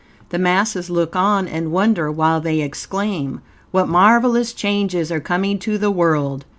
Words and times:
The 0.29 0.39
masses 0.39 0.89
look 0.89 1.15
on 1.15 1.47
and 1.47 1.71
wonder, 1.71 2.11
while 2.11 2.41
they 2.41 2.61
exclaim: 2.61 3.41
"What 3.69 3.87
marvelous 3.87 4.51
changes 4.51 5.11
are 5.11 5.19
coming 5.19 5.59
to 5.59 5.77
the 5.77 5.91
world!" 5.91 6.45